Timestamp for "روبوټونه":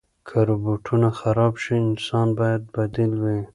0.47-1.07